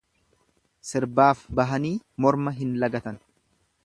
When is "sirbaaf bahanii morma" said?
0.91-2.55